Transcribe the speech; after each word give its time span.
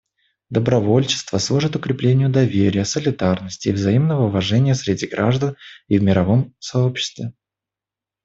Добровольчество 0.49 1.37
служит 1.37 1.75
укреплению 1.75 2.27
доверия, 2.27 2.85
солидарности 2.85 3.69
и 3.69 3.71
взаимного 3.71 4.23
уважения 4.25 4.73
среди 4.73 5.05
граждан 5.05 5.55
и 5.89 5.99
в 5.99 6.01
мировом 6.01 6.55
сообществе. 6.57 7.33